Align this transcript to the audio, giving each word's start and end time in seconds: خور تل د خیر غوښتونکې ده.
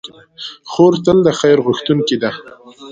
خور 0.71 0.93
تل 1.05 1.17
د 1.27 1.29
خیر 1.39 1.57
غوښتونکې 1.65 2.15
ده. 2.23 2.31